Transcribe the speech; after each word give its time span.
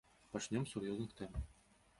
Пачнём 0.35 0.65
з 0.69 0.73
сур'ёзных 0.75 1.15
тэм. 1.21 1.31